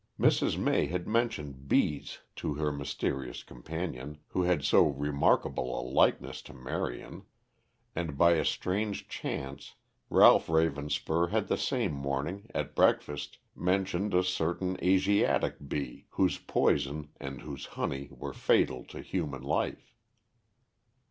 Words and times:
Mrs. 0.19 0.57
May 0.57 0.87
had 0.87 1.07
mentioned 1.07 1.67
bees 1.67 2.21
to 2.37 2.55
her 2.55 2.71
mysterious 2.71 3.43
companion, 3.43 4.17
who 4.29 4.41
had 4.41 4.63
so 4.65 4.87
remarkable 4.87 5.79
a 5.79 5.83
likeness 5.87 6.41
to 6.41 6.55
Marion, 6.55 7.21
and 7.95 8.17
by 8.17 8.31
a 8.31 8.43
strange 8.43 9.07
chance 9.07 9.75
Ralph 10.09 10.47
Ravenspur 10.47 11.29
had 11.29 11.49
the 11.49 11.55
same 11.55 11.91
morning, 11.91 12.47
at 12.51 12.73
breakfast, 12.73 13.37
mentioned 13.55 14.15
a 14.15 14.23
certain 14.23 14.75
Asiatic 14.83 15.69
bee, 15.69 16.07
whose 16.09 16.39
poison 16.39 17.09
and 17.19 17.41
whose 17.41 17.67
honey 17.67 18.09
were 18.11 18.33
fatal 18.33 18.83
to 18.85 19.01
human 19.03 19.43
life. 19.43 19.93